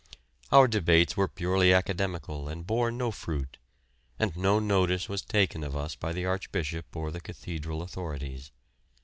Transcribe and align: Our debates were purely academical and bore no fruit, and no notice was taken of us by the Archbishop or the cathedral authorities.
Our 0.51 0.67
debates 0.67 1.15
were 1.15 1.27
purely 1.27 1.71
academical 1.73 2.49
and 2.49 2.65
bore 2.65 2.89
no 2.89 3.11
fruit, 3.11 3.59
and 4.17 4.35
no 4.35 4.57
notice 4.59 5.07
was 5.07 5.21
taken 5.21 5.63
of 5.63 5.75
us 5.75 5.93
by 5.93 6.11
the 6.11 6.25
Archbishop 6.25 6.95
or 6.95 7.11
the 7.11 7.21
cathedral 7.21 7.83
authorities. 7.83 8.49